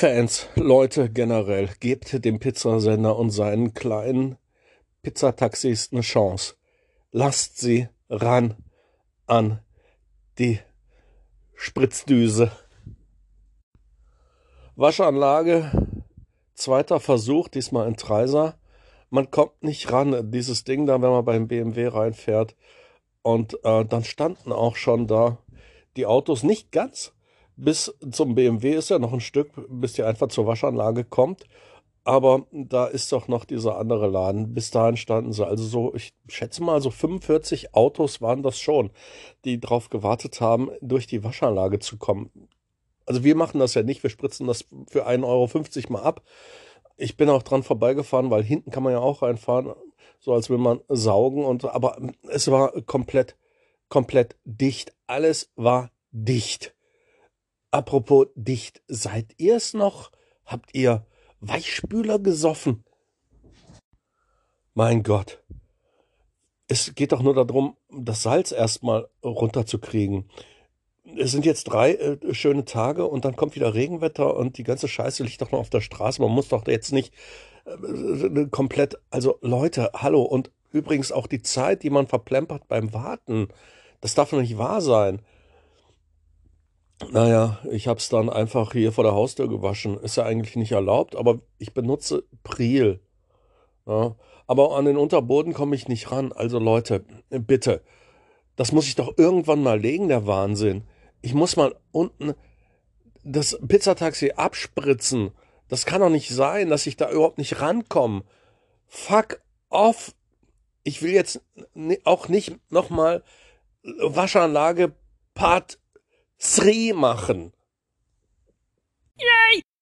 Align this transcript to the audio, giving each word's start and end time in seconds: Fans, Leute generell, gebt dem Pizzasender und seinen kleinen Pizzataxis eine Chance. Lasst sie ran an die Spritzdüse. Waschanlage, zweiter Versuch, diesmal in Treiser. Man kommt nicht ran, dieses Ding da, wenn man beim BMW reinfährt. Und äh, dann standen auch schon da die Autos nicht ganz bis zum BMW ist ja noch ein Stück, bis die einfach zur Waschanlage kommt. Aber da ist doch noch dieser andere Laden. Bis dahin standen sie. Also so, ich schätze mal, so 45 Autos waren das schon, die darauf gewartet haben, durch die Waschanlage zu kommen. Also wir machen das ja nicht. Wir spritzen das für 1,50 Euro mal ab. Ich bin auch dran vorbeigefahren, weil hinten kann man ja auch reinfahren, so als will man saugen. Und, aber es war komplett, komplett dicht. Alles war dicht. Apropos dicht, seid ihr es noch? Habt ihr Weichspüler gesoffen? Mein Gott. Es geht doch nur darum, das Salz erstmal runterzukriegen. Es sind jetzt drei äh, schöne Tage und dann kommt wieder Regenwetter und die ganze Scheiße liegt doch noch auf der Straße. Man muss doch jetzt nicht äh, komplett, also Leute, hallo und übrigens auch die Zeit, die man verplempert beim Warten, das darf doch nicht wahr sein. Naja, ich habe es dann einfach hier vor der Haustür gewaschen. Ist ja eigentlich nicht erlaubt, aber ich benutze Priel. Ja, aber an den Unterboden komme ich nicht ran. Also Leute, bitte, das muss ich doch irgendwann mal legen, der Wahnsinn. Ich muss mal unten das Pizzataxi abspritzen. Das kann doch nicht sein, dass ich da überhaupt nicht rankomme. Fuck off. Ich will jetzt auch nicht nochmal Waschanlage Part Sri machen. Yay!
Fans, 0.00 0.46
Leute 0.54 1.10
generell, 1.10 1.70
gebt 1.80 2.24
dem 2.24 2.38
Pizzasender 2.38 3.16
und 3.16 3.30
seinen 3.30 3.74
kleinen 3.74 4.38
Pizzataxis 5.02 5.88
eine 5.90 6.02
Chance. 6.02 6.54
Lasst 7.10 7.58
sie 7.58 7.88
ran 8.08 8.54
an 9.26 9.58
die 10.38 10.60
Spritzdüse. 11.52 12.52
Waschanlage, 14.76 15.72
zweiter 16.54 17.00
Versuch, 17.00 17.48
diesmal 17.48 17.88
in 17.88 17.96
Treiser. 17.96 18.56
Man 19.10 19.32
kommt 19.32 19.64
nicht 19.64 19.90
ran, 19.90 20.30
dieses 20.30 20.62
Ding 20.62 20.86
da, 20.86 21.02
wenn 21.02 21.10
man 21.10 21.24
beim 21.24 21.48
BMW 21.48 21.88
reinfährt. 21.88 22.54
Und 23.22 23.54
äh, 23.64 23.84
dann 23.84 24.04
standen 24.04 24.52
auch 24.52 24.76
schon 24.76 25.08
da 25.08 25.38
die 25.96 26.06
Autos 26.06 26.44
nicht 26.44 26.70
ganz 26.70 27.12
bis 27.58 27.92
zum 28.10 28.36
BMW 28.36 28.74
ist 28.74 28.88
ja 28.88 28.98
noch 28.98 29.12
ein 29.12 29.20
Stück, 29.20 29.50
bis 29.68 29.94
die 29.94 30.04
einfach 30.04 30.28
zur 30.28 30.46
Waschanlage 30.46 31.04
kommt. 31.04 31.44
Aber 32.04 32.46
da 32.52 32.86
ist 32.86 33.12
doch 33.12 33.28
noch 33.28 33.44
dieser 33.44 33.76
andere 33.76 34.06
Laden. 34.06 34.54
Bis 34.54 34.70
dahin 34.70 34.96
standen 34.96 35.32
sie. 35.32 35.46
Also 35.46 35.64
so, 35.64 35.94
ich 35.94 36.14
schätze 36.28 36.62
mal, 36.62 36.80
so 36.80 36.90
45 36.90 37.74
Autos 37.74 38.22
waren 38.22 38.42
das 38.42 38.58
schon, 38.58 38.90
die 39.44 39.60
darauf 39.60 39.90
gewartet 39.90 40.40
haben, 40.40 40.70
durch 40.80 41.06
die 41.06 41.22
Waschanlage 41.22 41.80
zu 41.80 41.98
kommen. 41.98 42.30
Also 43.04 43.24
wir 43.24 43.34
machen 43.34 43.58
das 43.58 43.74
ja 43.74 43.82
nicht. 43.82 44.02
Wir 44.02 44.10
spritzen 44.10 44.46
das 44.46 44.64
für 44.88 45.06
1,50 45.06 45.24
Euro 45.24 45.92
mal 45.92 46.02
ab. 46.02 46.22
Ich 46.96 47.16
bin 47.16 47.28
auch 47.28 47.42
dran 47.42 47.62
vorbeigefahren, 47.62 48.30
weil 48.30 48.42
hinten 48.42 48.70
kann 48.70 48.84
man 48.84 48.92
ja 48.92 49.00
auch 49.00 49.20
reinfahren, 49.20 49.74
so 50.18 50.32
als 50.32 50.48
will 50.48 50.58
man 50.58 50.80
saugen. 50.88 51.44
Und, 51.44 51.64
aber 51.64 51.98
es 52.30 52.50
war 52.50 52.70
komplett, 52.82 53.36
komplett 53.88 54.36
dicht. 54.44 54.94
Alles 55.06 55.50
war 55.56 55.90
dicht. 56.12 56.74
Apropos 57.70 58.28
dicht, 58.34 58.82
seid 58.88 59.34
ihr 59.36 59.56
es 59.56 59.74
noch? 59.74 60.10
Habt 60.46 60.74
ihr 60.74 61.06
Weichspüler 61.40 62.18
gesoffen? 62.18 62.84
Mein 64.74 65.02
Gott. 65.02 65.42
Es 66.66 66.94
geht 66.94 67.12
doch 67.12 67.22
nur 67.22 67.34
darum, 67.34 67.76
das 67.90 68.22
Salz 68.22 68.52
erstmal 68.52 69.08
runterzukriegen. 69.22 70.30
Es 71.16 71.30
sind 71.30 71.46
jetzt 71.46 71.64
drei 71.64 71.94
äh, 71.94 72.34
schöne 72.34 72.64
Tage 72.64 73.06
und 73.06 73.24
dann 73.24 73.36
kommt 73.36 73.54
wieder 73.54 73.74
Regenwetter 73.74 74.36
und 74.36 74.58
die 74.58 74.64
ganze 74.64 74.88
Scheiße 74.88 75.22
liegt 75.22 75.40
doch 75.40 75.50
noch 75.50 75.60
auf 75.60 75.70
der 75.70 75.80
Straße. 75.80 76.20
Man 76.20 76.30
muss 76.30 76.48
doch 76.48 76.66
jetzt 76.66 76.92
nicht 76.92 77.14
äh, 77.64 78.46
komplett, 78.50 78.98
also 79.10 79.38
Leute, 79.40 79.90
hallo 79.94 80.22
und 80.22 80.50
übrigens 80.70 81.12
auch 81.12 81.26
die 81.26 81.42
Zeit, 81.42 81.82
die 81.82 81.90
man 81.90 82.06
verplempert 82.06 82.68
beim 82.68 82.92
Warten, 82.92 83.48
das 84.00 84.14
darf 84.14 84.30
doch 84.30 84.40
nicht 84.40 84.58
wahr 84.58 84.80
sein. 84.80 85.22
Naja, 87.10 87.58
ich 87.70 87.86
habe 87.86 88.00
es 88.00 88.08
dann 88.08 88.28
einfach 88.28 88.72
hier 88.72 88.92
vor 88.92 89.04
der 89.04 89.14
Haustür 89.14 89.48
gewaschen. 89.48 89.98
Ist 89.98 90.16
ja 90.16 90.24
eigentlich 90.24 90.56
nicht 90.56 90.72
erlaubt, 90.72 91.16
aber 91.16 91.40
ich 91.58 91.72
benutze 91.72 92.24
Priel. 92.42 93.00
Ja, 93.86 94.16
aber 94.46 94.76
an 94.76 94.84
den 94.84 94.96
Unterboden 94.96 95.54
komme 95.54 95.76
ich 95.76 95.88
nicht 95.88 96.10
ran. 96.10 96.32
Also 96.32 96.58
Leute, 96.58 97.04
bitte, 97.30 97.82
das 98.56 98.72
muss 98.72 98.86
ich 98.86 98.96
doch 98.96 99.16
irgendwann 99.16 99.62
mal 99.62 99.80
legen, 99.80 100.08
der 100.08 100.26
Wahnsinn. 100.26 100.84
Ich 101.22 101.34
muss 101.34 101.56
mal 101.56 101.74
unten 101.92 102.34
das 103.24 103.58
Pizzataxi 103.66 104.32
abspritzen. 104.32 105.30
Das 105.68 105.86
kann 105.86 106.00
doch 106.00 106.10
nicht 106.10 106.30
sein, 106.30 106.68
dass 106.68 106.86
ich 106.86 106.96
da 106.96 107.10
überhaupt 107.10 107.38
nicht 107.38 107.60
rankomme. 107.60 108.24
Fuck 108.86 109.40
off. 109.68 110.14
Ich 110.82 111.02
will 111.02 111.12
jetzt 111.12 111.42
auch 112.04 112.28
nicht 112.28 112.56
nochmal 112.70 113.22
Waschanlage 113.82 114.94
Part 115.34 115.78
Sri 116.38 116.92
machen. 116.92 117.52
Yay! 119.18 119.67